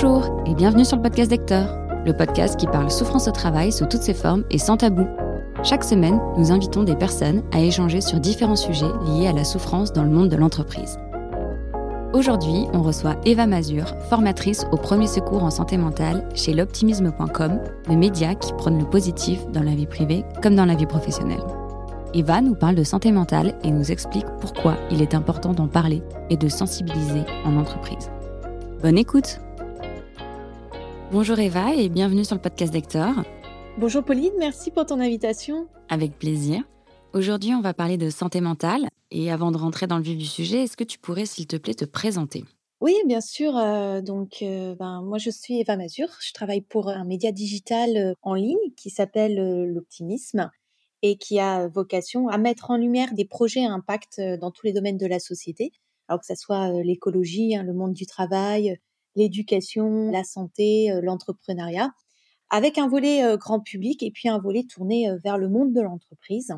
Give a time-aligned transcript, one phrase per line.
[0.00, 3.84] Bonjour et bienvenue sur le podcast d'Hector, le podcast qui parle souffrance au travail sous
[3.84, 5.08] toutes ses formes et sans tabou.
[5.64, 9.92] Chaque semaine, nous invitons des personnes à échanger sur différents sujets liés à la souffrance
[9.92, 11.00] dans le monde de l'entreprise.
[12.12, 17.58] Aujourd'hui, on reçoit Eva Mazur, formatrice au premier secours en santé mentale chez l'optimisme.com,
[17.88, 21.42] le média qui prône le positif dans la vie privée comme dans la vie professionnelle.
[22.14, 26.04] Eva nous parle de santé mentale et nous explique pourquoi il est important d'en parler
[26.30, 28.12] et de sensibiliser en entreprise.
[28.80, 29.40] Bonne écoute
[31.10, 33.14] Bonjour Eva et bienvenue sur le podcast d'Hector.
[33.78, 35.66] Bonjour Pauline, merci pour ton invitation.
[35.88, 36.64] Avec plaisir.
[37.14, 38.88] Aujourd'hui, on va parler de santé mentale.
[39.10, 41.56] Et avant de rentrer dans le vif du sujet, est-ce que tu pourrais, s'il te
[41.56, 42.44] plaît, te présenter?
[42.82, 43.56] Oui, bien sûr.
[43.56, 46.08] Euh, donc, euh, ben, moi, je suis Eva Mazur.
[46.20, 50.50] Je travaille pour un média digital euh, en ligne qui s'appelle l'Optimisme
[51.00, 54.74] et qui a vocation à mettre en lumière des projets à impact dans tous les
[54.74, 55.72] domaines de la société,
[56.06, 58.78] alors que ce soit l'écologie, hein, le monde du travail,
[59.16, 61.90] l'éducation, la santé, l'entrepreneuriat,
[62.50, 66.54] avec un volet grand public et puis un volet tourné vers le monde de l'entreprise.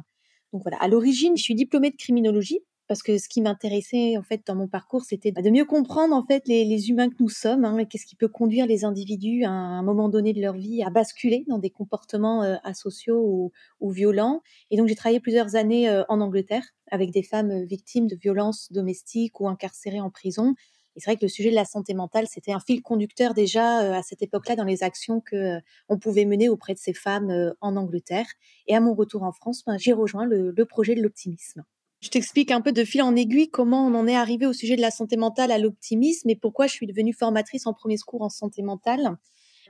[0.52, 4.24] Donc voilà, à l'origine, je suis diplômée de criminologie parce que ce qui m'intéressait en
[4.24, 7.64] fait dans mon parcours, c'était de mieux comprendre en fait les, humains que nous sommes,
[7.64, 10.90] hein, qu'est-ce qui peut conduire les individus à un moment donné de leur vie à
[10.90, 14.42] basculer dans des comportements euh, asociaux ou, violents.
[14.72, 18.16] Et donc j'ai travaillé plusieurs années euh, en Angleterre avec des femmes euh, victimes de
[18.16, 20.56] violences domestiques ou incarcérées en prison.
[20.96, 23.96] Et c'est vrai que le sujet de la santé mentale, c'était un fil conducteur déjà
[23.96, 27.76] à cette époque-là dans les actions que on pouvait mener auprès de ces femmes en
[27.76, 28.26] Angleterre.
[28.66, 31.64] Et à mon retour en France, ben, j'ai rejoint le projet de l'optimisme.
[32.00, 34.74] Je t'explique un peu de fil en aiguille comment on en est arrivé au sujet
[34.74, 38.22] de la santé mentale à l'optimisme et pourquoi je suis devenue formatrice en premier secours
[38.22, 39.18] en santé mentale.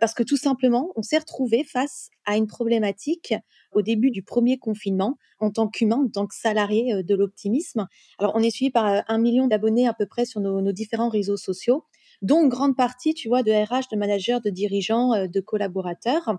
[0.00, 3.34] Parce que tout simplement, on s'est retrouvé face à une problématique
[3.72, 7.86] au début du premier confinement en tant qu'humain, en tant que salarié euh, de l'optimisme.
[8.18, 11.10] Alors, on est suivi par euh, un million d'abonnés à peu près sur nos, différents
[11.10, 11.84] réseaux sociaux,
[12.22, 16.38] dont une grande partie, tu vois, de RH, de managers, de dirigeants, euh, de collaborateurs.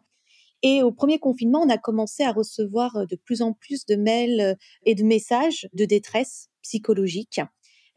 [0.63, 4.57] Et au premier confinement, on a commencé à recevoir de plus en plus de mails
[4.85, 7.41] et de messages de détresse psychologique.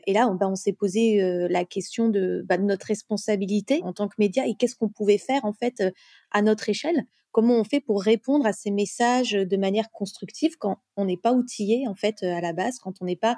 [0.06, 3.80] Et là, on, bah, on s'est posé euh, la question de, bah, de, notre responsabilité
[3.82, 5.82] en tant que média et qu'est-ce qu'on pouvait faire en fait
[6.30, 7.04] à notre échelle?
[7.32, 11.32] Comment on fait pour répondre à ces messages de manière constructive quand on n'est pas
[11.32, 13.36] outillé en fait à la base, quand on n'est pas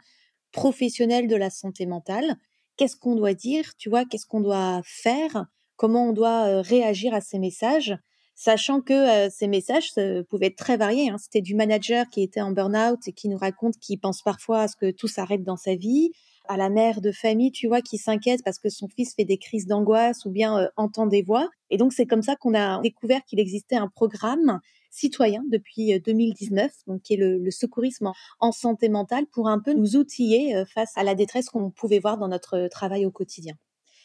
[0.53, 2.37] professionnel de la santé mentale?
[2.77, 4.05] Qu'est-ce qu'on doit dire, tu vois?
[4.05, 5.47] Qu'est-ce qu'on doit faire?
[5.77, 7.97] Comment on doit réagir à ces messages?
[8.39, 9.93] Sachant que ces messages
[10.29, 11.09] pouvaient être très variés.
[11.09, 11.17] Hein.
[11.19, 14.69] C'était du manager qui était en burn-out et qui nous raconte qu'il pense parfois à
[14.69, 16.11] ce que tout s'arrête dans sa vie,
[16.49, 19.39] à la mère de famille, tu vois, qui s'inquiète parce que son fils fait des
[19.39, 21.49] crises d'angoisse ou bien entend des voix.
[21.71, 26.73] Et donc c'est comme ça qu'on a découvert qu'il existait un programme citoyen depuis 2019,
[26.87, 30.93] donc qui est le, le secourisme en, santé mentale, pour un peu nous outiller face
[30.97, 33.55] à la détresse qu'on pouvait voir dans notre travail au quotidien.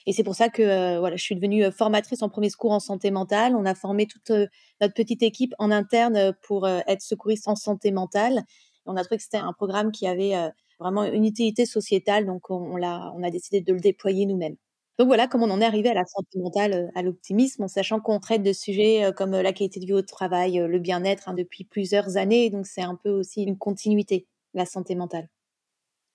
[0.05, 2.71] Et c'est pour ça que euh, voilà, je suis devenue euh, formatrice en premier secours
[2.71, 3.55] en santé mentale.
[3.55, 4.47] On a formé toute euh,
[4.79, 8.43] notre petite équipe en interne pour être secouriste en santé mentale.
[8.85, 10.33] on a trouvé que c'était un programme qui avait
[10.81, 14.55] vraiment une utilité sociétale, donc on, l'a, on a décidé de le déployer nous-mêmes.
[14.99, 17.99] Donc voilà comment on en est arrivé à la santé mentale, à l'optimisme, en sachant
[17.99, 21.63] qu'on traite de sujets comme la qualité de vie au travail, le bien-être hein, depuis
[21.63, 22.49] plusieurs années.
[22.49, 25.27] Donc c'est un peu aussi une continuité, la santé mentale.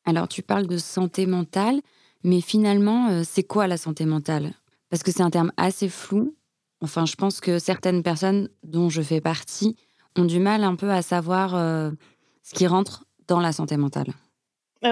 [0.05, 1.81] Alors tu parles de santé mentale.
[2.27, 4.53] Mais finalement, euh, c'est quoi la santé mentale?
[4.91, 6.35] Parce que c'est un terme assez flou.
[6.81, 9.77] Enfin, je pense que certaines personnes dont je fais partie
[10.17, 11.93] ont du mal un peu à savoir euh,
[12.43, 14.13] ce qui rentre dans la santé mentale.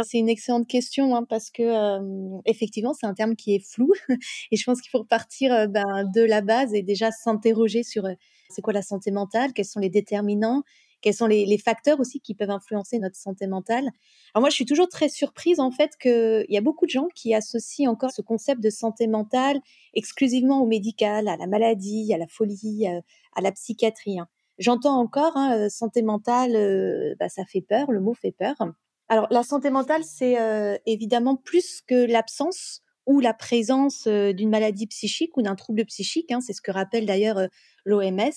[0.03, 3.93] C'est une excellente question hein, parce que effectivement c'est un terme qui est flou
[4.51, 8.09] et je pense qu'il faut partir ben, de la base et déjà s'interroger sur
[8.51, 10.63] c'est quoi la santé mentale, quels sont les déterminants,
[11.05, 13.91] quels sont les, facteurs aussi qui peuvent influencer notre santé mentale.
[14.33, 17.09] Alors moi, je suis toujours très surprise en fait qu'il y a beaucoup de gens
[17.15, 19.61] qui associent encore ce concept de santé mentale
[19.93, 24.19] exclusivement au médical, à la maladie, à la folie, à, la psychiatrie.
[24.19, 24.29] Hein.
[24.59, 28.57] J'entends encore hein, santé mentale, bah, ça fait peur, le mot fait peur.
[29.09, 30.37] Alors la santé mentale, c'est
[30.87, 36.31] évidemment plus que l'absence ou la présence d'une maladie psychique ou d'un trouble psychique.
[36.33, 37.41] Hein, c'est ce que rappelle d'ailleurs
[37.85, 38.33] l'OMS.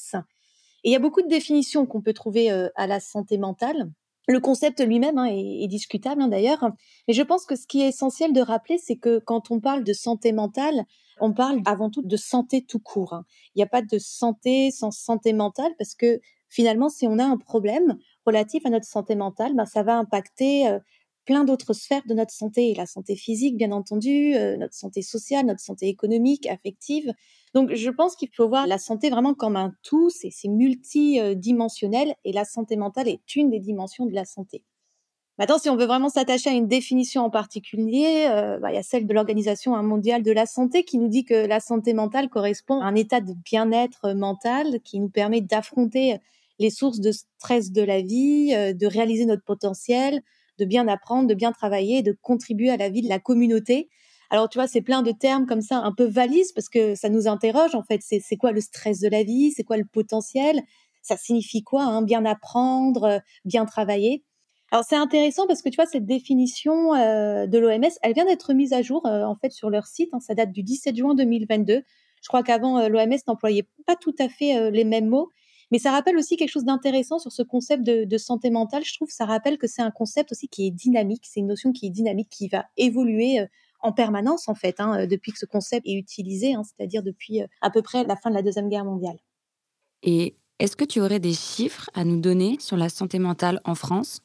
[0.83, 3.91] Et il y a beaucoup de définitions qu'on peut trouver euh, à la santé mentale.
[4.29, 6.69] Le concept lui-même hein, est, discutable hein, d'ailleurs,
[7.07, 9.85] mais je pense que ce qui est essentiel de rappeler, c'est que quand on parle
[9.85, 10.83] de santé mentale,
[11.21, 13.21] on parle avant tout de santé tout court.
[13.55, 16.19] Il n'y a pas de santé sans santé mentale parce que
[16.49, 17.97] finalement, si on a un problème
[18.27, 20.79] relatif à notre santé mentale, ben, ça va impacter euh,
[21.25, 25.45] plein d'autres sphères de notre santé, la santé physique, bien entendu, euh, notre santé sociale,
[25.45, 27.11] notre santé économique, affective.
[27.53, 32.31] Donc, je pense qu'il faut voir la santé vraiment comme un tout, c'est multidimensionnel et
[32.31, 34.63] la santé mentale est une des dimensions de la santé.
[35.37, 38.79] Maintenant, si on veut vraiment s'attacher à une définition en particulier, euh, bah, il y
[38.79, 42.29] a celle de l'Organisation mondiale de la santé qui nous dit que la santé mentale
[42.29, 46.17] correspond à un état de bien-être mental qui nous permet d'affronter
[46.59, 50.21] les sources de stress de la vie, euh, de réaliser notre potentiel,
[50.57, 53.89] de bien apprendre, de bien travailler, de contribuer à la vie de la communauté.
[54.29, 57.09] Alors, tu vois, c'est plein de termes comme ça, un peu valises, parce que ça
[57.09, 58.01] nous interroge, en fait.
[58.01, 59.51] C'est quoi le stress de la vie?
[59.51, 60.61] C'est quoi le potentiel?
[61.01, 62.01] Ça signifie quoi hein?
[62.01, 64.23] Bien apprendre, bien travailler
[64.71, 68.53] alors c'est intéressant parce que tu vois cette définition euh, de l'OMS, elle vient d'être
[68.53, 70.09] mise à jour euh, en fait sur leur site.
[70.13, 71.83] Hein, ça date du 17 juin 2022.
[72.21, 75.31] Je crois qu'avant euh, l'OMS n'employait pas tout à fait les mêmes mots,
[75.71, 78.83] mais ça rappelle aussi quelque chose d'intéressant sur ce concept de, santé mentale.
[78.85, 81.25] Je trouve ça rappelle que c'est un concept aussi qui est dynamique.
[81.25, 83.45] C'est une notion qui est dynamique, qui va évoluer
[83.81, 87.69] en permanence en fait hein, depuis que ce concept est utilisé, hein, c'est-à-dire depuis à
[87.69, 89.17] peu près la fin de la deuxième guerre mondiale.
[90.03, 93.75] Et est-ce que tu aurais des chiffres à nous donner sur la santé mentale en
[93.75, 94.21] France?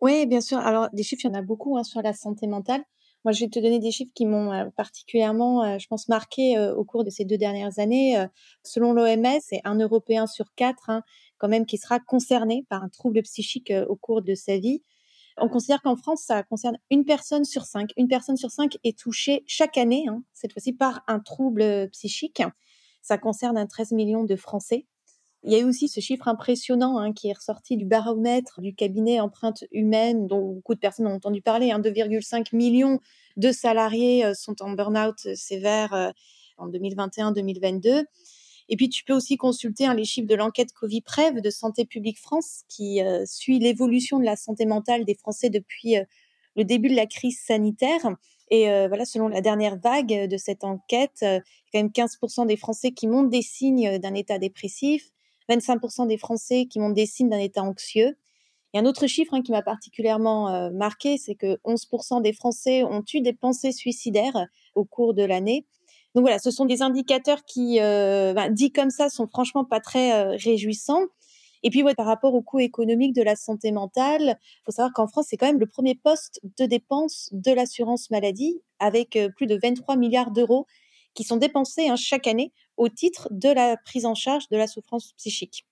[0.00, 0.58] Oui, bien sûr.
[0.58, 2.82] Alors, des chiffres, il y en a beaucoup hein, sur la santé mentale.
[3.26, 6.56] Moi, je vais te donner des chiffres qui m'ont euh, particulièrement, euh, je pense, marqué
[6.56, 8.24] euh, au cours de ces deux dernières années.
[8.62, 11.02] selon l'OMS, c'est un Européen sur quatre, hein,
[11.38, 14.84] quand même, qui sera concerné par un trouble psychique au cours de sa vie.
[15.38, 17.90] On considère qu'en France, ça concerne une personne sur cinq.
[17.96, 22.44] Une personne sur cinq est touchée chaque année, hein, cette fois-ci, par un trouble psychique.
[23.02, 24.86] Ça concerne un 13 millions de Français.
[25.42, 28.74] Il y a eu aussi ce chiffre impressionnant hein, qui est ressorti du baromètre du
[28.74, 31.70] cabinet empreinte humaine, dont beaucoup de personnes ont entendu parler.
[31.70, 33.00] Hein, 2,5 millions
[33.36, 36.10] de salariés euh, sont en burn-out euh, sévère euh,
[36.58, 38.04] en 2021-2022.
[38.68, 42.18] Et puis, tu peux aussi consulter hein, les chiffres de l'enquête Covid-Prev de Santé publique
[42.18, 45.94] France, qui suit l'évolution de la santé mentale des Français depuis
[46.56, 48.16] le début de la crise sanitaire.
[48.50, 53.06] Et voilà, selon la dernière vague de cette enquête, quand même 15% des Français qui
[53.06, 55.12] montrent des signes d'un état dépressif,
[55.48, 58.16] 25% des Français qui montrent des signes d'un état anxieux.
[58.74, 62.84] Et un autre chiffre hein, qui m'a particulièrement euh, marqué, c'est que 11% des Français
[62.84, 65.66] ont eu des pensées suicidaires au cours de l'année.
[66.14, 69.80] Donc voilà, ce sont des indicateurs qui, euh, ben, dit comme ça, sont franchement pas
[69.80, 71.04] très euh, réjouissants.
[71.62, 75.08] Et puis, par rapport au coût économique de la santé mentale, il faut savoir qu'en
[75.08, 79.58] France, c'est quand même le premier poste de dépenses de l'assurance maladie, avec plus de
[79.60, 80.66] 23 milliards d'euros
[81.16, 84.68] qui sont dépensés hein, chaque année au titre de la prise en charge de la
[84.68, 85.66] souffrance psychique.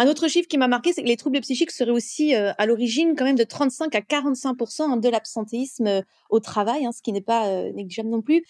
[0.00, 2.66] Un autre chiffre qui m'a marqué, c'est que les troubles psychiques seraient aussi euh, à
[2.66, 7.02] l'origine quand même de 35 à 45 hein, de l'absentéisme euh, au travail, hein, ce
[7.02, 8.44] qui n'est pas euh, négligeable non plus.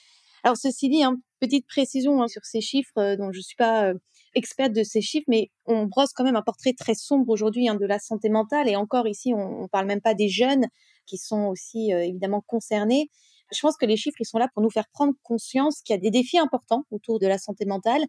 [0.45, 1.03] Alors ceci dit,
[1.41, 3.93] petite précision sur ces chiffres, dont je ne suis pas
[4.37, 7.87] experte de ces chiffres, mais on brosse quand même un portrait très sombre aujourd'hui de
[7.87, 8.69] la santé mentale.
[8.69, 10.69] Et encore ici, on ne parle même pas des jeunes
[11.07, 13.11] qui sont aussi évidemment concernés.
[13.53, 16.01] Je pense que les chiffres, sont là pour nous faire prendre conscience qu'il y a
[16.01, 18.03] des défis importants autour de la santé mentale,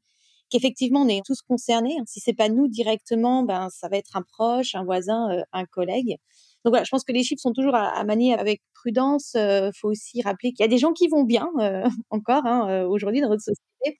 [0.50, 1.98] qu'effectivement, on est tous concernés.
[2.00, 2.04] Hein.
[2.08, 5.66] Si c'est pas nous directement, ben, ça va être un proche, un voisin, euh, un
[5.66, 6.18] collègue.
[6.66, 9.32] Donc voilà, je pense que les chiffres sont toujours à, manier avec prudence.
[9.36, 12.46] Il euh, faut aussi rappeler qu'il y a des gens qui vont bien euh, encore
[12.46, 14.00] hein, aujourd'hui dans notre société.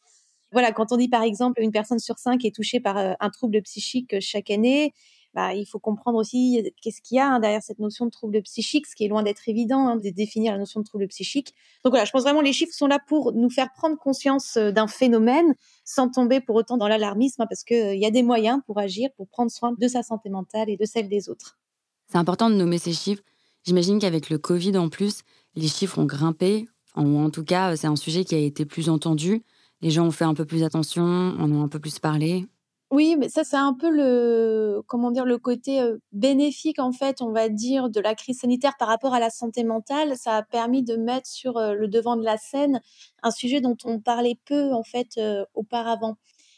[0.52, 3.62] Voilà, quand on dit par exemple une personne sur cinq est touchée par un trouble
[3.62, 4.94] psychique chaque année,
[5.34, 8.12] bah, il faut comprendre aussi euh, qu'est-ce qu'il y a hein, derrière cette notion de
[8.12, 11.08] trouble psychique, ce qui est loin d'être évident hein, de définir la notion de trouble
[11.08, 11.54] psychique.
[11.84, 14.72] Donc voilà, je pense vraiment les chiffres sont là pour nous faire prendre conscience euh,
[14.72, 15.54] d'un phénomène
[15.86, 18.80] sans tomber pour autant dans l'alarmisme, hein, parce qu'il euh, y a des moyens pour
[18.80, 21.60] agir, pour prendre soin de sa santé mentale et de celle des autres.
[22.08, 23.24] C'est important de nommer ces chiffres.
[23.64, 25.22] J'imagine qu'avec le Covid en plus,
[25.56, 28.90] les chiffres ont grimpé, ou en tout cas, c'est un sujet qui a été plus
[28.90, 29.44] entendu.
[29.82, 32.46] Les gens ont fait un peu plus attention, en ont un peu plus parlé.
[32.92, 35.80] Oui, mais ça, c'est un peu le, comment dire, le côté
[36.12, 39.64] bénéfique, en fait, on va dire, de la crise sanitaire par rapport à la santé
[39.64, 40.18] mentale.
[40.18, 42.82] Ça a permis de mettre sur le devant de la scène
[43.22, 45.20] un sujet dont on parlait peu, en fait,
[45.54, 46.16] auparavant.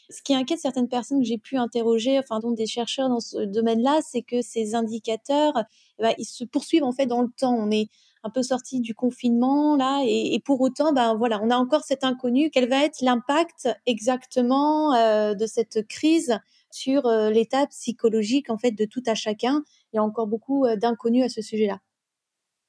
[0.08, 3.44] Ce qui inquiète certaines personnes que j'ai pu interroger, enfin, dont des chercheurs dans ce
[3.44, 5.52] domaine-là, c'est que ces indicateurs,
[5.98, 7.54] eh ben, ils se poursuivent, en fait, dans le temps.
[7.54, 7.88] On est
[8.24, 12.04] un peu sorti du confinement là et, pour autant ben voilà on a encore cet
[12.04, 12.50] inconnu.
[12.50, 16.38] Quel va être l'impact exactement euh, de cette crise
[16.70, 19.62] sur euh, l'état psychologique en fait de tout à chacun?
[19.92, 21.80] Il y a encore beaucoup euh, d'inconnus à ce sujet-là.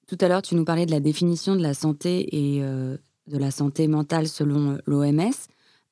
[0.08, 3.52] Tout à l'heure tu nous parlais de la définition de la santé et de la
[3.52, 5.32] santé mentale selon l'OMS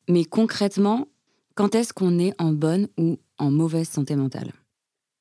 [0.09, 1.07] mais concrètement
[1.55, 4.51] quand est-ce qu'on est en bonne ou en mauvaise santé mentale?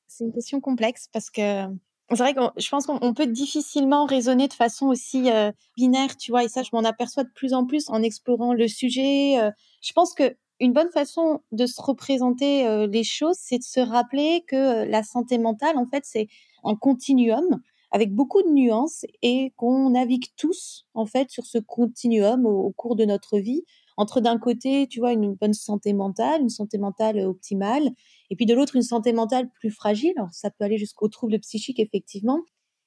[0.09, 1.67] C'est une question complexe parce que
[2.11, 6.33] c'est vrai que je pense qu'on peut difficilement raisonner de façon aussi euh, binaire, tu
[6.33, 9.39] vois, et ça, je m'en aperçois de plus en plus en explorant le sujet.
[9.41, 9.51] Euh.
[9.83, 13.81] je pense que une bonne façon de se représenter euh, les choses, c'est de se
[13.81, 16.27] rappeler que la santé mentale, en fait, c'est
[16.65, 17.63] un continuum
[17.93, 22.95] avec beaucoup de nuances et qu'on navigue tous, en fait, sur ce continuum au cours
[22.95, 23.63] de notre vie
[23.97, 27.91] entre d'un côté, tu vois, une bonne santé mentale, une santé mentale optimale,
[28.31, 30.13] et puis de l'autre, une santé mentale plus fragile.
[30.17, 32.41] Alors, ça peut aller jusqu'aux troubles psychiques, effectivement.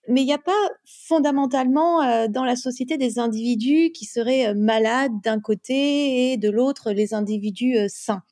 [0.07, 0.51] mais il n'y a pas
[0.85, 7.13] fondamentalement dans la société des individus qui seraient malades d'un côté et de l'autre les
[7.13, 8.23] individus sains.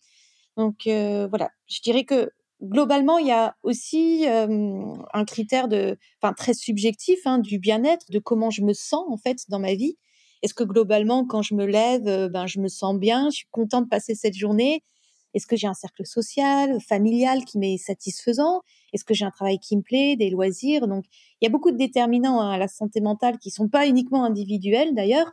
[0.57, 5.97] Donc voilà, je dirais que globalement, il y a aussi un critère de,
[6.37, 9.97] très subjectif hein, du bien-être, de comment je me sens en fait dans ma vie.
[10.43, 13.85] Est-ce que globalement, quand je me lève, ben je me sens bien, je suis contente
[13.85, 14.83] de passer cette journée?
[15.33, 18.61] Est-ce que j'ai un cercle social, familial qui m'est satisfaisant?
[18.93, 20.87] Est-ce que j'ai un travail qui me plaît, des loisirs?
[20.87, 21.05] Donc,
[21.39, 24.23] il y a beaucoup de déterminants hein, à la santé mentale qui sont pas uniquement
[24.25, 25.31] individuels d'ailleurs.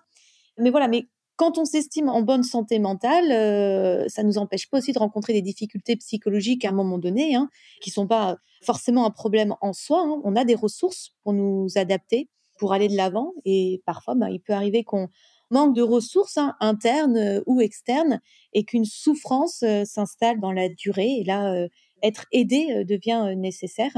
[0.59, 1.07] Mais voilà, mais
[1.39, 5.33] quand on s'estime en bonne santé mentale, euh, ça nous empêche pas aussi de rencontrer
[5.33, 7.49] des difficultés psychologiques à un moment donné, hein,
[7.81, 10.03] qui sont pas forcément un problème en soi.
[10.05, 10.21] Hein.
[10.25, 12.29] On a des ressources pour nous adapter,
[12.59, 15.09] pour aller de l'avant, et parfois, bah, il peut arriver qu'on
[15.51, 18.21] manque de ressources hein, internes euh, ou externes,
[18.53, 21.19] et qu'une souffrance euh, s'installe dans la durée.
[21.21, 21.69] Et là, euh,
[22.03, 23.93] être aidé devient nécessaire.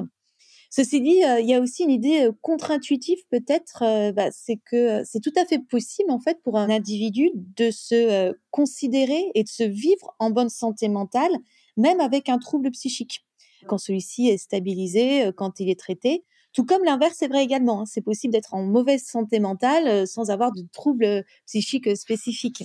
[0.71, 5.33] Ceci dit, il y a aussi une idée contre-intuitive peut-être, bah, c'est que c'est tout
[5.37, 10.15] à fait possible en fait pour un individu de se considérer et de se vivre
[10.19, 11.33] en bonne santé mentale,
[11.77, 13.27] même avec un trouble psychique,
[13.67, 16.25] quand celui-ci est stabilisé, quand il est traité.
[16.53, 17.83] Tout comme l'inverse est vrai également.
[17.83, 17.87] Hein.
[17.87, 22.65] C'est possible d'être en mauvaise santé mentale sans avoir de troubles psychiques spécifiques.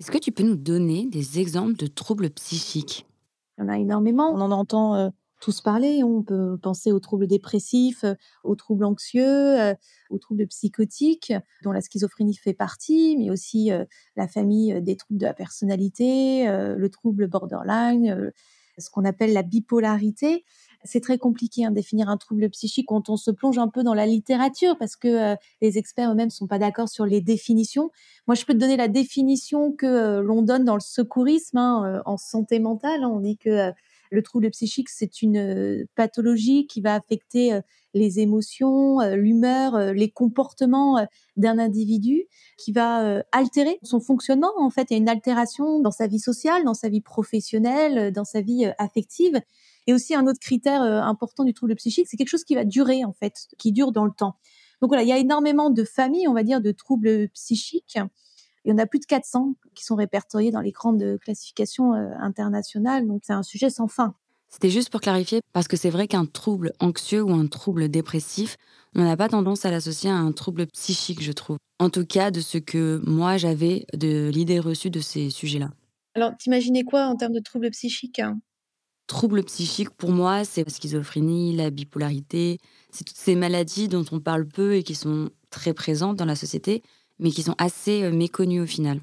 [0.00, 3.06] Est-ce que tu peux nous donner des exemples de troubles psychiques?
[3.58, 4.30] Il y en a énormément.
[4.32, 5.12] On en entend
[5.44, 6.02] tous parler.
[6.02, 9.74] On peut penser aux troubles dépressifs, euh, aux troubles anxieux, euh,
[10.08, 13.84] aux troubles psychotiques, dont la schizophrénie fait partie, mais aussi euh,
[14.16, 18.32] la famille des troubles de la personnalité, le trouble borderline,
[18.78, 20.44] ce qu'on appelle la bipolarité.
[20.84, 23.94] C'est très compliqué hein, définir un trouble psychique quand on se plonge un peu dans
[23.94, 27.90] la littérature parce que les experts eux-mêmes sont pas d'accord sur les définitions.
[28.26, 32.16] Moi, je peux te donner la définition que l'on donne dans le secourisme hein, en
[32.16, 33.04] santé mentale.
[33.04, 33.72] On dit que
[34.14, 37.60] le trouble psychique, c'est une euh, pathologie qui va affecter euh,
[37.94, 41.04] les émotions, euh, l'humeur, les comportements
[41.36, 42.24] d'un individu,
[42.56, 44.52] qui va altérer son fonctionnement.
[44.58, 48.12] En fait, il y a une altération dans sa vie sociale, dans sa vie professionnelle,
[48.12, 49.40] dans sa vie affective.
[49.86, 53.04] Et aussi un autre critère important du trouble psychique, c'est quelque chose qui va durer
[53.04, 54.36] en fait, qui dure dans le temps.
[54.80, 57.98] Donc voilà, il y a énormément de familles, on va dire, de troubles psychiques.
[58.64, 62.10] Il y en a plus de 400 qui sont répertoriés dans les grandes classifications euh,
[62.18, 63.06] internationales.
[63.06, 64.14] Donc, c'est un sujet sans fin.
[64.48, 68.56] C'était juste pour clarifier, parce que c'est vrai qu'un trouble anxieux ou un trouble dépressif,
[68.94, 71.56] on n'a pas tendance à l'associer à un trouble psychique, je trouve.
[71.80, 75.70] En tout cas, de ce que moi j'avais de l'idée reçue de ces sujets-là.
[76.14, 78.38] Alors, t'imaginais quoi en termes de troubles psychiques hein?
[79.06, 82.58] Troubles psychiques, pour moi, c'est la schizophrénie, la bipolarité,
[82.90, 86.36] c'est toutes ces maladies dont on parle peu et qui sont très présentes dans la
[86.36, 86.82] société,
[87.18, 89.00] mais qui sont assez euh, méconnus au final.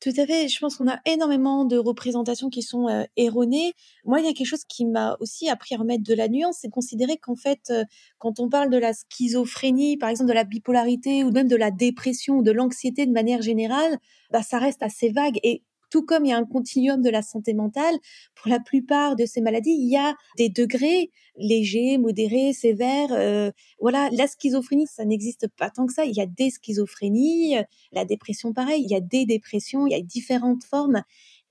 [0.00, 0.46] Tout à fait.
[0.46, 3.72] Je pense qu'on a énormément de représentations qui sont euh, erronées.
[4.04, 6.58] Moi, il y a quelque chose qui m'a aussi appris à remettre de la nuance,
[6.60, 7.84] c'est considérer qu'en fait, euh,
[8.18, 11.72] quand on parle de la schizophrénie, par exemple de la bipolarité ou même de la
[11.72, 13.98] dépression ou de l'anxiété de manière générale,
[14.30, 15.40] bah, ça reste assez vague.
[15.42, 17.94] Et tout comme il y a un continuum de la santé mentale,
[18.34, 23.12] pour la plupart de ces maladies, il y a des degrés légers, modérés, sévères.
[23.12, 26.04] Euh, voilà, la schizophrénie, ça n'existe pas tant que ça.
[26.04, 27.56] Il y a des schizophrénies,
[27.92, 28.82] la dépression, pareil.
[28.84, 31.02] Il y a des dépressions, il y a différentes formes.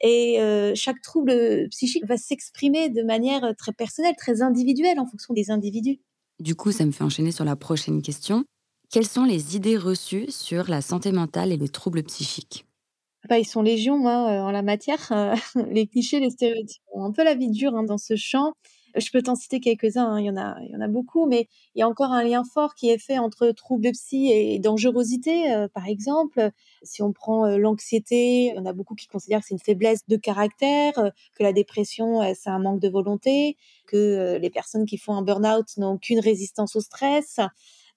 [0.02, 5.34] Et euh, chaque trouble psychique va s'exprimer de manière très personnelle, très individuelle en fonction
[5.34, 6.00] des individus.
[6.40, 8.46] Du coup, ça me fait enchaîner sur la prochaine question.
[8.92, 12.67] Quelles sont les idées reçues sur la santé mentale et les troubles psychiques?
[13.32, 15.12] Ils sont légion hein, euh, en la matière.
[15.12, 15.36] Euh,
[15.72, 18.54] les clichés, les stéréotypes ont un peu la vie dure hein, dans ce champ.
[18.96, 21.88] Je peux t'en citer quelques-uns, hein, il, y en a, beaucoup, mais il y a
[21.88, 26.50] encore un lien fort qui est fait entre troubles psy et dangerosité, euh, par exemple.
[26.82, 30.08] Si on prend l'anxiété, il y en a beaucoup qui considèrent que c'est une faiblesse
[30.08, 30.94] de caractère,
[31.36, 35.66] que la dépression, c'est un manque de volonté, que les personnes qui font un burn-out
[35.78, 37.40] n'ont aucune résistance au stress,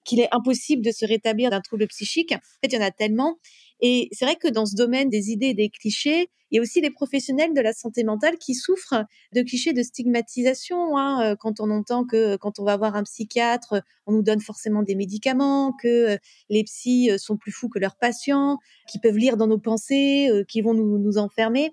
[0.03, 2.33] qu'il est impossible de se rétablir d'un trouble psychique.
[2.33, 3.37] En fait, il y en a tellement.
[3.81, 6.61] Et c'est vrai que dans ce domaine des idées et des clichés, il y a
[6.61, 10.97] aussi les professionnels de la santé mentale qui souffrent de clichés de stigmatisation.
[10.97, 14.41] Hein, euh, quand on entend que quand on va voir un psychiatre, on nous donne
[14.41, 16.17] forcément des médicaments, que euh,
[16.49, 18.57] les psys euh, sont plus fous que leurs patients,
[18.89, 21.71] qui peuvent lire dans nos pensées, qui vont nous, enfermer.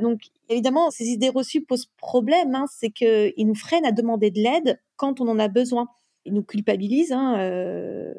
[0.00, 2.54] Donc évidemment, ces idées reçues posent problème.
[2.54, 5.88] Hein, c'est qu'ils nous freinent à demander de l'aide quand on en a besoin.
[6.24, 7.12] Ils nous culpabilisent.
[7.12, 8.14] Hein, euh,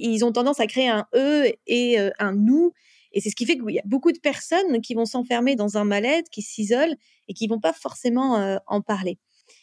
[0.00, 2.72] Ils ont tendance à créer un eux et euh, un nous.
[3.12, 5.78] Et c'est ce qui fait qu'il y a beaucoup de personnes qui vont s'enfermer dans
[5.78, 6.96] un mal-être, qui s'isolent
[7.28, 9.18] et qui vont pas forcément euh, en parler.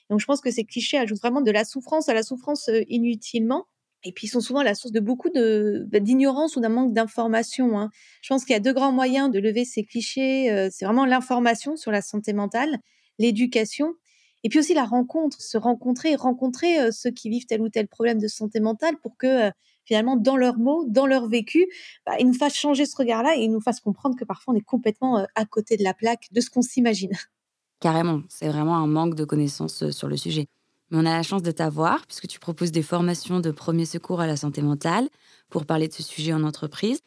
[0.10, 2.84] Donc je pense que ces clichés ajoutent vraiment de la souffrance à la souffrance euh,
[2.88, 3.66] inutilement.
[4.06, 7.80] Et puis ils sont souvent la source de beaucoup bah, d'ignorance ou d'un manque d'information.
[7.80, 7.90] Hein.
[8.22, 10.70] Je pense qu'il y a deux grands moyens de lever ces clichés.
[10.72, 12.80] c'est vraiment l'information sur la santé mentale,
[13.18, 13.94] l'éducation
[14.44, 18.20] Et puis aussi la rencontre, se rencontrer, rencontrer ceux qui vivent tel ou tel problème
[18.20, 19.52] de santé mentale pour que
[19.86, 21.68] finalement, dans leurs mots, dans leur vécu,
[22.06, 24.58] bah, ils nous fassent changer ce regard-là et ils nous fassent comprendre que parfois on
[24.58, 27.12] est complètement à côté de la plaque de ce qu'on s'imagine.
[27.80, 30.48] Carrément, c'est vraiment un manque de connaissances sur le sujet.
[30.90, 34.22] Mais on a la chance de t'avoir puisque tu proposes des formations de premier secours
[34.22, 35.10] à la santé mentale
[35.50, 37.00] pour parler de ce sujet en entreprise.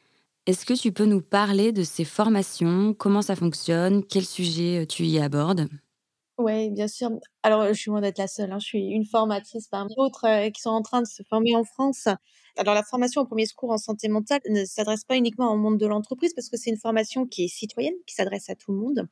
[0.47, 2.95] Est-ce que tu peux nous parler de ces formations?
[2.95, 4.05] Comment ça fonctionne?
[4.05, 5.69] Quels sujets tu y abordes?
[6.39, 7.11] Oui, bien sûr.
[7.43, 8.53] Alors, je suis loin d'être la seule.
[8.53, 8.59] Hein.
[8.59, 12.09] Je suis une formatrice parmi d'autres qui sont en train de se former en France.
[12.57, 15.79] Alors, la formation au premier secours en santé mentale ne s'adresse pas uniquement au monde
[15.79, 18.79] de l'entreprise parce que c'est une formation qui est citoyenne, qui s'adresse à tout le
[18.79, 19.09] monde.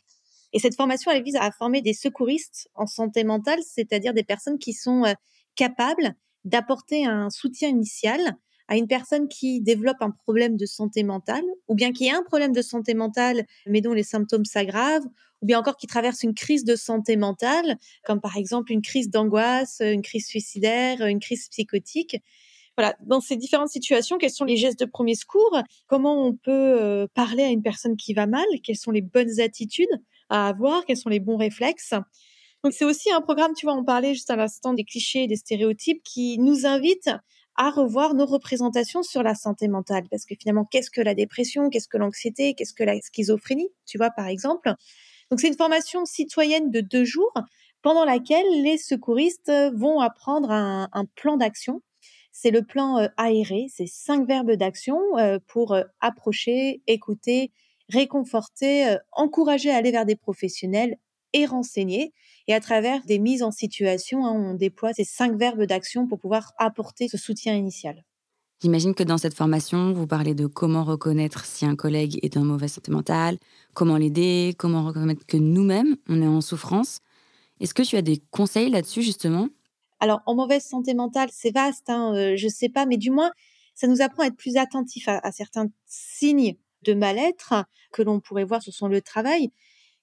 [0.53, 4.59] Et cette formation, elle vise à former des secouristes en santé mentale, c'est-à-dire des personnes
[4.59, 5.03] qui sont
[5.57, 6.15] capables
[6.45, 8.37] d'apporter un soutien initial
[8.69, 12.23] à une personne qui développe un problème de santé mentale, ou bien qui a un
[12.23, 15.07] problème de santé mentale, mais dont les symptômes s'aggravent,
[15.43, 19.11] ou bien encore qui traverse une crise de santé mentale, comme par exemple une crise
[19.11, 22.17] d'angoisse, une crise suicidaire, une crise psychotique.
[22.77, 25.61] Voilà, dans ces différentes situations, quels sont les gestes de premier secours?
[25.87, 28.45] Comment on peut euh, parler à une personne qui va mal?
[28.65, 29.87] Quelles sont les bonnes attitudes
[30.29, 30.85] à avoir?
[30.85, 31.95] Quels sont les bons réflexes?
[32.65, 35.37] Donc c'est aussi un programme, tu vois, on parlait juste à l'instant des clichés, des
[35.37, 37.11] stéréotypes qui nous invitent
[37.57, 40.05] à revoir nos représentations sur la santé mentale.
[40.11, 43.99] Parce que finalement, qu'est-ce que la dépression Qu'est-ce que l'anxiété Qu'est-ce que la schizophrénie Tu
[43.99, 44.73] vois, par exemple.
[45.31, 47.33] Donc, c'est une formation citoyenne de deux jours
[47.83, 51.83] pendant laquelle les secouristes vont apprendre un, plan d'action.
[52.33, 57.53] C'est le plan euh, aéré, c'est cinq verbes d'action euh, pour euh, approcher, écouter,
[57.91, 60.97] réconforter, encourager à aller vers des professionnels
[61.35, 62.13] et renseigner.
[62.47, 66.19] Et à travers des mises en situation, hein, on déploie ces cinq verbes d'action pour
[66.19, 68.05] pouvoir apporter ce soutien initial.
[68.61, 72.45] J'imagine que dans cette formation, vous parlez de comment reconnaître si un collègue est en
[72.45, 73.39] mauvaise santé mentale,
[73.75, 77.01] comment l'aider, comment reconnaître que nous-mêmes, on est en souffrance.
[77.61, 79.49] Est-ce que tu as des conseils là-dessus, justement?
[80.01, 83.11] Alors, en mauvaise santé mentale, c'est vaste, hein, euh, je ne sais pas, mais du
[83.11, 83.33] moins,
[83.75, 87.55] ça nous apprend à être plus attentifs à, à certains signes de mal-être
[87.93, 89.51] que l'on pourrait voir sur son lieu de travail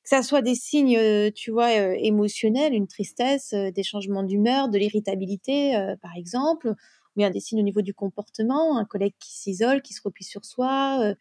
[0.03, 0.99] que ça soit des signes,
[1.33, 7.39] tu vois, émotionnels, une tristesse, des changements d'humeur, de l'irritabilité, par exemple, ou bien des
[7.39, 11.13] signes au niveau du comportement, un collègue qui s'isole, qui se replie sur soi,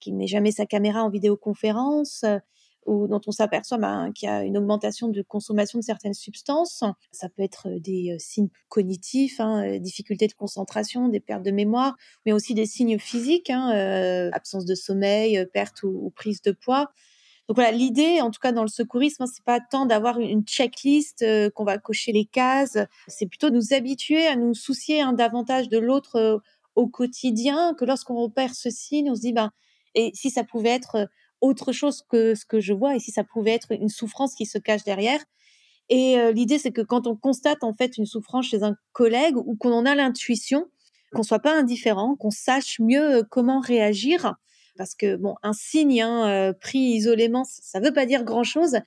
[0.00, 2.24] qui ne met jamais sa caméra en vidéoconférence,
[2.86, 6.84] ou dont on s'aperçoit ben, qu'il y a une augmentation de consommation de certaines substances.
[7.12, 12.32] Ça peut être des signes cognitifs, hein, difficultés de concentration, des pertes de mémoire, mais
[12.32, 16.90] aussi des signes physiques, hein, absence de sommeil, perte ou prise de poids.
[17.48, 20.44] Donc voilà, l'idée, en tout cas dans le secourisme, hein, c'est pas tant d'avoir une
[20.44, 25.14] checklist euh, qu'on va cocher les cases, c'est plutôt nous habituer à nous soucier hein,
[25.14, 26.38] davantage de l'autre euh,
[26.74, 29.50] au quotidien, que lorsqu'on repère ce signe, on se dit ben
[29.94, 31.06] et si ça pouvait être euh,
[31.40, 34.44] autre chose que ce que je vois, et si ça pouvait être une souffrance qui
[34.44, 35.20] se cache derrière.
[35.88, 39.56] Et l'idée, c'est que quand on constate en fait une souffrance chez un collègue ou
[39.56, 40.66] qu'on en a l'intuition,
[41.14, 44.34] qu'on soit pas indifférent, qu'on sache mieux comment réagir
[44.78, 48.78] parce que bon, un signe hein, euh, pris isolément, ça ne veut pas dire grand-chose.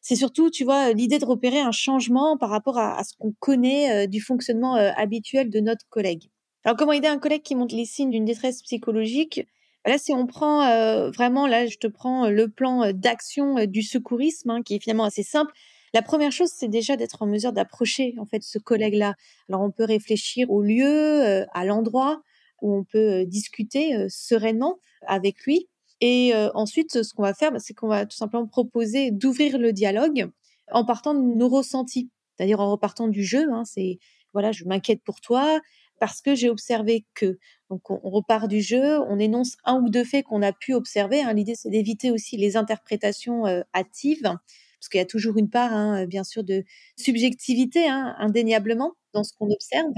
[0.00, 4.04] C'est surtout, tu vois, l'idée de repérer un changement par rapport à, ce qu'on connaît
[4.04, 6.30] euh, du fonctionnement euh, habituel de notre collègue.
[6.64, 9.46] Alors, comment aider un collègue qui montre les signes d'une détresse psychologique?
[9.86, 10.66] Là, si on prend
[11.12, 15.22] vraiment, là, je te prends le plan d'action du secourisme, hein, qui est finalement assez
[15.22, 15.52] simple.
[15.94, 19.14] La première chose, c'est déjà d'être en mesure d'approcher en fait ce collègue-là.
[19.48, 22.22] Alors, on peut réfléchir au lieu, à l'endroit,
[22.62, 25.68] où on peut discuter sereinement avec lui.
[26.00, 29.72] Et ensuite, ce qu'on va faire, bah, c'est qu'on va tout simplement proposer d'ouvrir le
[29.72, 30.30] dialogue
[30.70, 33.52] en partant de nos ressentis, c'est-à-dire en repartant du jeu.
[33.52, 33.98] Hein, c'est
[34.32, 35.60] voilà, je m'inquiète pour toi
[35.98, 37.38] parce que j'ai observé que.
[37.70, 41.22] Donc on, repart du jeu, on énonce un ou deux faits qu'on a pu observer.
[41.22, 41.32] Hein.
[41.32, 43.44] L'idée c'est d'éviter aussi les interprétations
[43.74, 46.64] hâtives, parce qu'il y a toujours une part, hein, bien sûr, de
[46.96, 49.92] subjectivité, indéniablement, dans ce qu'on observe.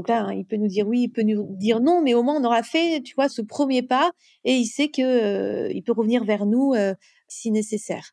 [0.00, 2.22] Donc là, hein, il peut nous dire oui, il peut nous dire non, mais au
[2.22, 4.12] moins on aura fait, tu vois, ce premier pas
[4.44, 6.94] et il sait que euh, il peut revenir vers nous euh,
[7.28, 8.12] si nécessaire.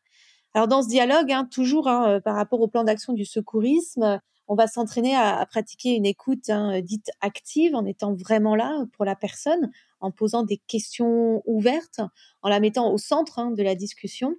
[0.52, 4.20] Alors dans ce dialogue, hein, toujours hein, euh, par rapport au plan d'action du secourisme,
[4.48, 6.50] on va s'entraîner à, pratiquer une écoute
[6.82, 9.70] dite active en étant vraiment là pour la personne,
[10.00, 12.02] en posant des questions ouvertes,
[12.42, 14.34] en la mettant au centre de la discussion.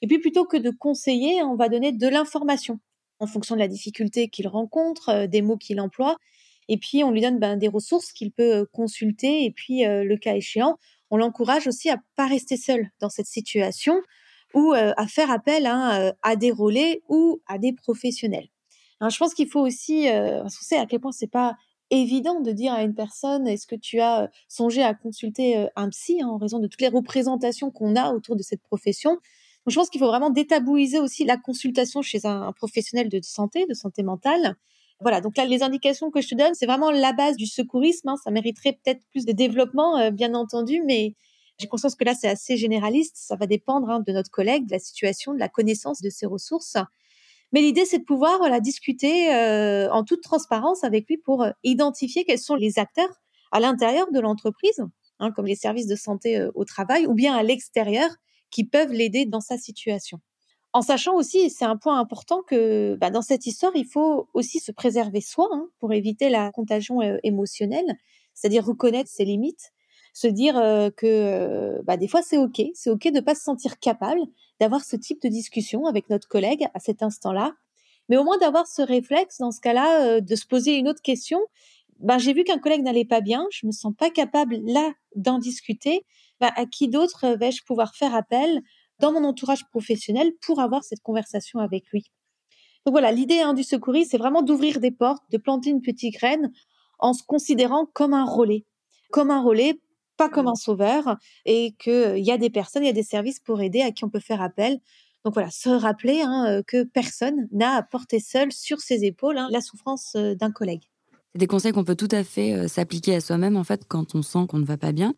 [0.00, 2.78] Et puis plutôt que de conseiller, on va donner de l'information
[3.18, 6.16] en fonction de la difficulté qu'il rencontre, des mots qu'il emploie,
[6.68, 9.44] et puis, on lui donne ben, des ressources qu'il peut consulter.
[9.44, 10.78] Et puis, le cas échéant,
[11.10, 14.00] on l'encourage aussi à pas rester seul dans cette situation
[14.54, 18.48] ou à faire appel hein, à des relais ou à des professionnels.
[19.00, 21.56] Je pense qu'il faut aussi, qu'on sait à quel point c'est pas
[21.90, 26.20] évident de dire à une personne est-ce que tu as songé à consulter un psy
[26.22, 29.18] hein, en raison de toutes les représentations qu'on a autour de cette profession.
[29.66, 33.74] je pense qu'il faut vraiment détabouiser aussi la consultation chez un, professionnel de santé, de
[33.74, 34.56] santé mentale.
[35.00, 38.08] Voilà, donc là, les indications que je te donne, c'est vraiment la base du secourisme.
[38.08, 38.16] Hein.
[38.22, 41.14] Ça mériterait peut-être plus de développement, euh, bien entendu, mais
[41.58, 43.16] j'ai conscience que là, c'est assez généraliste.
[43.16, 46.26] Ça va dépendre hein, de notre collègue, de la situation, de la connaissance de ses
[46.26, 46.76] ressources.
[47.52, 51.50] Mais l'idée, c'est de pouvoir voilà, discuter euh, en toute transparence avec lui pour euh,
[51.64, 53.20] identifier quels sont les acteurs
[53.52, 54.82] à l'intérieur de l'entreprise,
[55.20, 58.10] hein, comme les services de santé au travail, ou bien à l'extérieur,
[58.50, 60.20] qui peuvent l'aider dans sa situation.
[60.74, 64.58] En sachant aussi, c'est un point important que bah, dans cette histoire, il faut aussi
[64.58, 67.96] se préserver soi hein, pour éviter la contagion émotionnelle,
[68.34, 69.70] c'est-à-dire reconnaître ses limites,
[70.12, 70.54] se dire
[70.96, 74.20] que bah, des fois c'est ok, c'est ok de pas se sentir capable
[74.60, 77.52] d'avoir ce type de discussion avec notre collègue à cet instant-là,
[78.08, 81.38] mais au moins d'avoir ce réflexe dans ce cas-là de se poser une autre question.
[82.00, 85.38] Ben, j'ai vu qu'un collègue n'allait pas bien, je me sens pas capable là d'en
[85.38, 86.04] discuter.
[86.40, 88.60] Ben, à qui d'autre vais-je pouvoir faire appel
[89.04, 92.04] dans mon entourage professionnel pour avoir cette conversation avec lui
[92.86, 96.14] Donc voilà, l'idée hein, du secourisme, c'est vraiment d'ouvrir des portes, de planter une petite
[96.14, 96.50] graine
[96.98, 98.64] en se considérant comme un relais,
[99.10, 99.78] comme un relais
[100.16, 103.40] pas comme un sauveur et qu'il y a des personnes, il y a des services
[103.40, 104.78] pour aider à qui on peut faire appel.
[105.24, 109.48] Donc voilà, se rappeler hein, que personne n'a à porter seul sur ses épaules hein,
[109.50, 110.84] la souffrance d'un collègue.
[111.32, 114.22] C'est des conseils qu'on peut tout à fait s'appliquer à soi-même en fait quand on
[114.22, 115.14] sent qu'on ne va pas bien.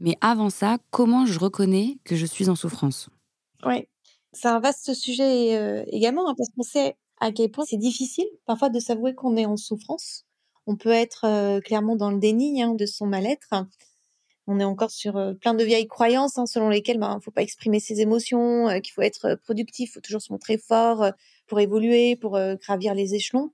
[0.00, 3.08] Mais avant ça, comment je reconnais que je suis en souffrance?
[3.64, 3.86] Oui,
[4.32, 8.68] c'est un vaste sujet également hein, parce qu'on sait à quel point c'est difficile parfois
[8.68, 10.26] de s'avouer qu'on est en souffrance.
[10.66, 13.48] On peut être clairement dans le déni de son mal-être
[14.46, 17.30] on est encore sur plein de vieilles croyances hein, selon lesquelles il ben, ne faut
[17.30, 21.12] pas exprimer ses émotions, qu'il faut être productif, faut toujours se montrer fort
[21.46, 23.52] pour évoluer, pour gravir les échelons.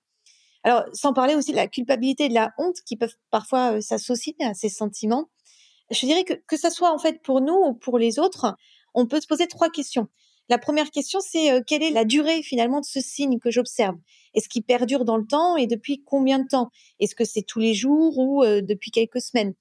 [0.62, 4.36] Alors, sans parler aussi de la culpabilité et de la honte qui peuvent parfois s'associer
[4.40, 5.28] à ces sentiments.
[5.90, 8.56] Je dirais que que ça soit en fait pour nous ou pour les autres,
[8.94, 10.08] on peut se poser trois questions.
[10.48, 13.96] La première question, c'est quelle est la durée finalement de ce signe que j'observe?
[14.34, 16.70] Est-ce qu'il perdure dans le temps et depuis combien de temps?
[16.98, 19.54] Est-ce que c'est tous les jours ou depuis quelques semaines?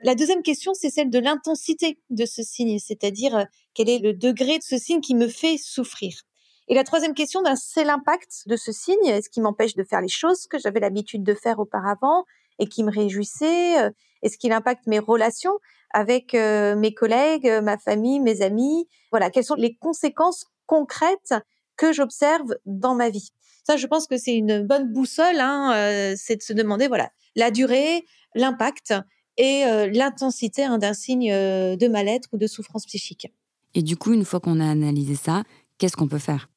[0.00, 4.12] La deuxième question, c'est celle de l'intensité de ce signe, c'est-à-dire euh, quel est le
[4.12, 6.20] degré de ce signe qui me fait souffrir?
[6.68, 9.06] Et la troisième question, ben, c'est l'impact de ce signe.
[9.06, 12.24] Est-ce qui m'empêche de faire les choses que j'avais l'habitude de faire auparavant
[12.58, 13.90] et qui me réjouissaient euh,
[14.26, 15.52] Est-ce qu'il impacte mes relations
[15.94, 21.32] avec euh, mes collègues, ma famille, mes amis Voilà, quelles sont les conséquences concrètes
[21.76, 23.30] que j'observe dans ma vie
[23.64, 25.38] Ça, je pense que c'est une bonne boussole.
[25.38, 28.94] Hein, c'est de se demander, voilà, la durée, l'impact
[29.36, 29.62] et
[29.92, 33.32] l'intensité hein, d'un signe de mal-être ou de souffrance psychique.
[33.74, 35.44] Et du coup, une fois qu'on a analysé ça,
[35.78, 36.48] qu'est-ce qu'on peut faire?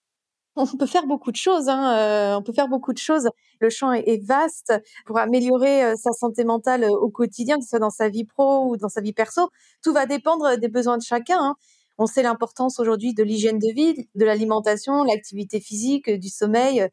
[0.60, 1.68] On peut faire beaucoup de choses.
[1.70, 3.30] Hein, on peut faire beaucoup de choses.
[3.60, 4.74] Le champ est, vaste
[5.06, 8.78] pour améliorer sa santé mentale au quotidien, que ce soit dans sa vie pro ou
[8.78, 9.50] dans sa vie perso.
[9.84, 11.40] Tout va dépendre des besoins de chacun.
[11.40, 11.56] Hein.
[11.98, 16.88] On sait l'importance aujourd'hui de l'hygiène de vie, de l'alimentation, l'activité physique, du sommeil,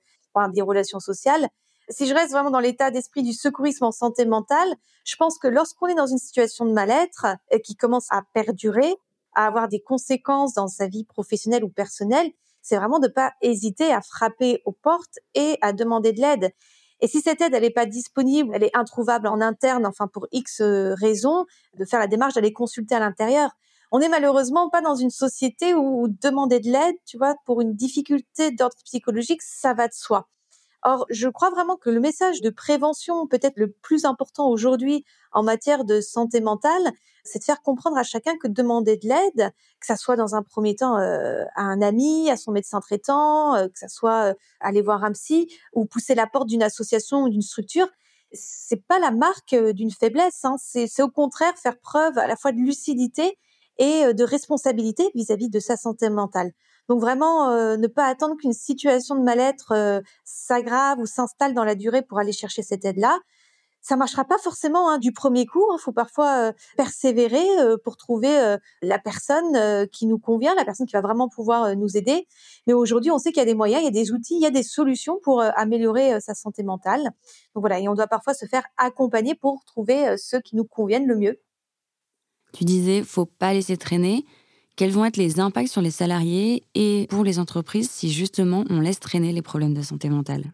[0.53, 1.49] des relations sociales
[1.89, 4.75] si je reste vraiment dans l'état d'esprit du secourisme en santé mentale,
[5.05, 7.27] je pense que lorsqu'on est dans une situation de mal-être
[7.65, 8.95] qui commence à perdurer,
[9.35, 12.31] à avoir des conséquences dans sa vie professionnelle ou personnelle,
[12.67, 16.51] c'est vraiment de pas hésiter à frapper aux portes et à demander de l'aide.
[17.01, 20.27] Et si cette aide, elle n'est pas disponible, elle est introuvable en interne, enfin pour
[20.33, 21.45] X euh, raisons,
[21.79, 23.51] de faire la démarche d'aller consulter à l'intérieur.
[23.93, 27.75] On n'est malheureusement pas dans une société où demander de l'aide, tu vois, pour une
[27.75, 30.29] difficulté d'ordre psychologique, ça va de soi.
[30.89, 35.43] Or, je crois vraiment que le message de prévention, peut-être le plus important aujourd'hui en
[35.43, 36.93] matière de santé mentale,
[37.25, 40.45] c'est de faire comprendre à chacun que demander de l'aide, que ça soit dans un
[40.45, 44.35] premier temps euh, à un ami, à son médecin traitant, euh, que ça soit euh,
[44.61, 47.89] aller voir un psy ou pousser la porte d'une association ou d'une structure,
[48.33, 50.45] c'est pas la marque d'une faiblesse.
[50.45, 50.55] Hein.
[50.57, 53.37] C'est au contraire faire preuve à la fois de lucidité
[53.79, 56.53] et de responsabilité vis à -vis de sa santé mentale.
[56.89, 61.65] Donc vraiment, euh, ne pas attendre qu'une situation de mal-être euh, s'aggrave ou s'installe dans
[61.65, 63.19] la durée pour aller chercher cette aide-là.
[63.81, 65.65] Ça marchera pas forcément hein, du premier coup.
[65.71, 65.79] Il hein.
[65.79, 67.45] faut parfois euh, persévérer
[67.85, 72.27] pour trouver la personne qui nous convient, la personne qui va vraiment pouvoir nous aider.
[72.67, 74.43] Mais aujourd'hui, on sait qu'il y a des moyens, il y a des outils, il
[74.43, 77.03] y a des solutions pour améliorer sa santé mentale.
[77.55, 81.07] Donc voilà, et on doit parfois se faire accompagner pour trouver ceux qui nous conviennent
[81.07, 81.41] le mieux.
[82.53, 84.25] Tu disais, faut pas laisser traîner.
[84.77, 88.81] Quels vont être les impacts sur les salariés et pour les entreprises si justement on
[88.81, 90.53] laisse traîner les problèmes de santé mentale?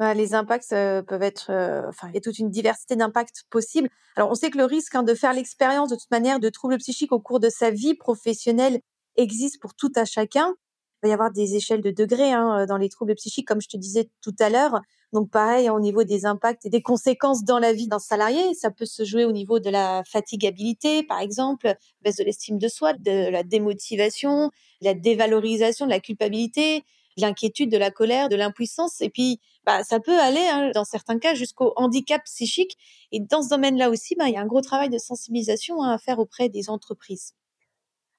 [0.00, 3.88] Bah, les impacts peuvent être, euh, enfin, il y a toute une diversité d'impacts possibles.
[4.16, 6.78] Alors, on sait que le risque hein, de faire l'expérience de toute manière de troubles
[6.78, 8.80] psychiques au cours de sa vie professionnelle
[9.16, 10.54] existe pour tout à chacun.
[11.02, 13.76] Va y avoir des échelles de degrés hein, dans les troubles psychiques, comme je te
[13.76, 14.80] disais tout à l'heure.
[15.12, 18.70] Donc pareil, au niveau des impacts et des conséquences dans la vie d'un salarié, ça
[18.70, 22.94] peut se jouer au niveau de la fatigabilité, par exemple, baisse de l'estime de soi,
[22.94, 24.46] de la démotivation,
[24.80, 26.84] de la dévalorisation, de la culpabilité,
[27.18, 29.02] de l'inquiétude, de la colère, de l'impuissance.
[29.02, 32.76] Et puis, bah, ça peut aller, hein, dans certains cas, jusqu'au handicap psychique.
[33.12, 35.92] Et dans ce domaine-là aussi, bah, il y a un gros travail de sensibilisation hein,
[35.92, 37.34] à faire auprès des entreprises.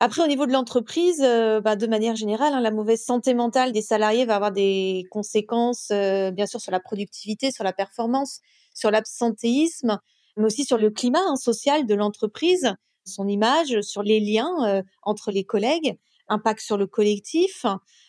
[0.06, 3.72] Après, au niveau de l'entreprise, euh, bah, de manière générale, hein, la mauvaise santé mentale
[3.72, 8.42] des salariés va avoir des conséquences, euh, bien sûr, sur la productivité, sur la performance,
[8.74, 10.02] sur l'absentéisme,
[10.36, 12.74] mais aussi sur le climat hein, social de l'entreprise,
[13.06, 17.66] son image, sur les liens euh, entre les collègues, impact sur le collectif.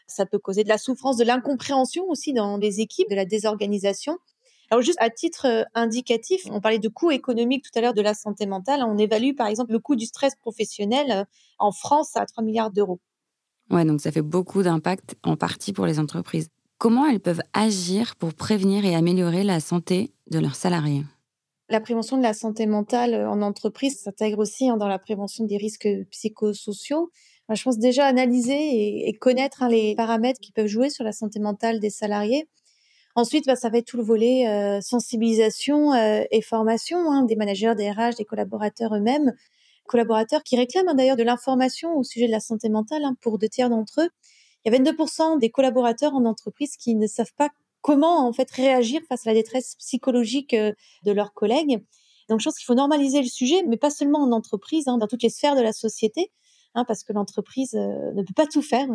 [0.09, 4.19] Ça peut causer de la souffrance, de l'incompréhension aussi dans les équipes, de la désorganisation.
[4.71, 8.03] Alors juste à titre euh, indicatif, on parlait de coûts économiques tout à l'heure de
[8.03, 8.83] la santé mentale.
[8.87, 11.25] On évalue par exemple le coût du stress professionnel euh,
[11.59, 13.01] en France à 3 milliards d'euros.
[13.71, 16.49] Ouais, donc ça fait beaucoup d'impact en partie pour les entreprises.
[16.79, 21.05] Comment elles peuvent agir pour prévenir et améliorer la santé de leurs salariés?
[21.71, 25.45] La prévention de la santé mentale euh, en entreprise s'intègre aussi hein, dans la prévention
[25.45, 27.11] des risques psychosociaux.
[27.51, 31.41] je pense déjà analyser et, connaître hein, les paramètres qui peuvent jouer sur la santé
[31.41, 32.49] mentale des salariés
[33.17, 37.37] Ensuite, bah, ça va être tout le volet euh, sensibilisation euh, et formation hein, des
[37.37, 39.33] managers, des RH, des collaborateurs eux-mêmes,
[39.87, 43.39] collaborateurs qui réclament hein, d'ailleurs de l'information au sujet de la santé mentale hein, pour
[43.39, 44.09] deux tiers d'entre eux.
[44.65, 47.51] Il y a 22% des collaborateurs en entreprise qui ne savent pas
[47.83, 50.73] comment en fait réagir face à la détresse psychologique euh,
[51.05, 51.85] de leurs collègues.
[52.29, 55.23] Donc, je pense qu'il faut normaliser le sujet, mais pas seulement en entreprise, dans toutes
[55.23, 56.33] les sphères de la société,
[56.89, 58.89] parce que l'entreprise ne peut pas tout faire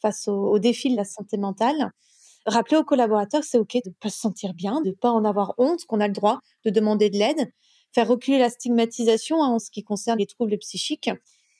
[0.00, 1.92] face aux au défis de la santé mentale
[2.48, 5.84] rappeler aux collaborateurs c'est OK de pas se sentir bien, de pas en avoir honte,
[5.86, 7.52] qu'on a le droit de demander de l'aide,
[7.92, 11.10] faire reculer la stigmatisation hein, en ce qui concerne les troubles psychiques.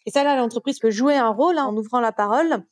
[0.06, 2.64] Et ça, là, l'entreprise peut jouer un rôle hein, en ouvrant la parole.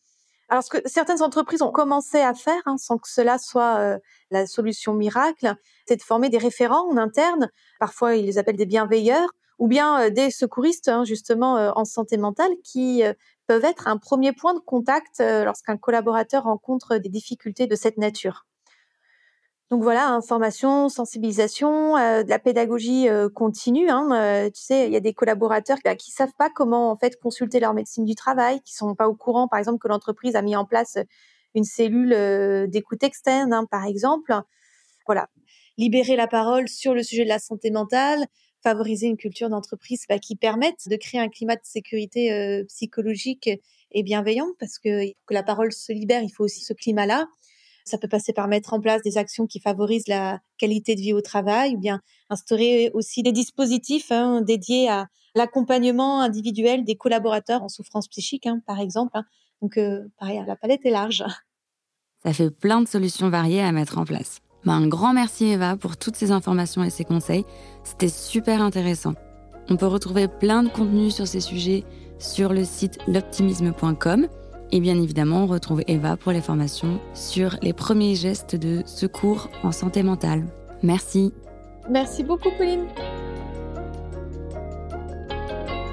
[0.49, 3.99] Alors, ce que certaines entreprises ont commencé à faire, hein, sans que cela soit euh,
[4.31, 5.55] la solution miracle,
[5.87, 7.51] c'est de former des référents en interne.
[7.81, 12.17] Parfois, ils les appellent des bienveilleurs ou bien euh, des secouristes, justement, euh, en santé
[12.17, 13.03] mentale, qui
[13.47, 17.97] peuvent être un premier point de contact euh, lorsqu'un collaborateur rencontre des difficultés de cette
[17.97, 18.47] nature.
[19.71, 23.91] Donc voilà, information, sensibilisation, euh, de la pédagogie euh, continue.
[23.91, 27.19] Hein, tu sais, il y a des collaborateurs bah, qui savent pas comment en fait
[27.21, 30.43] consulter leur médecine du travail, qui sont pas au courant, par exemple, que l'entreprise a
[30.43, 30.99] mis en place
[31.55, 34.33] une cellule d'écoute externe, hein, par exemple.
[35.07, 35.29] Voilà,
[35.79, 38.27] libérer la parole sur le sujet de la santé mentale,
[38.67, 43.49] favoriser une culture d'entreprise bah, qui permette de créer un climat de sécurité psychologique
[43.93, 47.29] et bienveillant, parce que que la parole se libère, il faut aussi ce climat-là.
[47.85, 51.13] Ça peut passer par mettre en place des actions qui favorisent la qualité de vie
[51.13, 57.63] au travail, ou bien instaurer aussi des dispositifs hein, dédiés à l'accompagnement individuel des collaborateurs
[57.63, 59.13] en souffrance psychique, hein, par exemple.
[59.15, 59.25] Hein.
[59.63, 59.79] Donc,
[60.19, 61.23] pareil, la palette est large.
[62.25, 64.41] Ça fait plein de solutions variées à mettre en place.
[64.67, 67.45] Bah, un grand merci Eva pour toutes ces informations et ces conseils.
[67.85, 69.15] C'était super intéressant.
[69.71, 71.85] On peut retrouver plein de contenus sur ces sujets
[72.19, 74.27] sur le site l'optimisme.com.
[74.73, 79.49] Et bien évidemment, on retrouve Eva pour les formations sur les premiers gestes de secours
[79.63, 80.45] en santé mentale.
[80.83, 81.33] Merci.
[81.89, 82.87] Merci beaucoup, Pauline.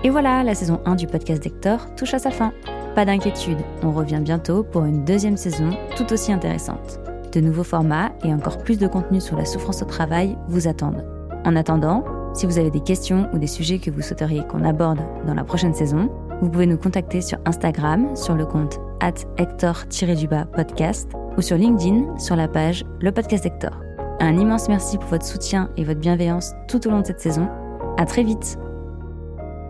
[0.03, 2.51] Et voilà, la saison 1 du podcast d'Hector touche à sa fin.
[2.95, 7.02] Pas d'inquiétude, on revient bientôt pour une deuxième saison tout aussi intéressante.
[7.33, 11.03] De nouveaux formats et encore plus de contenu sur la souffrance au travail vous attendent.
[11.45, 12.03] En attendant,
[12.35, 15.43] si vous avez des questions ou des sujets que vous souhaiteriez qu'on aborde dans la
[15.43, 21.57] prochaine saison, vous pouvez nous contacter sur Instagram sur le compte at Hector-podcast ou sur
[21.57, 23.81] LinkedIn sur la page Le Podcast Hector.
[24.19, 27.49] Un immense merci pour votre soutien et votre bienveillance tout au long de cette saison.
[27.97, 28.59] À très vite!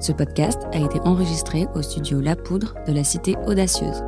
[0.02, 4.04] Ce podcast a été enregistré au studio La Poudre de la Cité Audacieuse.